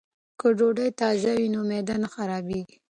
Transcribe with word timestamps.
که 0.39 0.47
ډوډۍ 0.57 0.89
تازه 0.99 1.31
وي 1.37 1.47
نو 1.53 1.59
معده 1.69 1.95
نه 2.03 2.07
خرابیږي. 2.13 2.77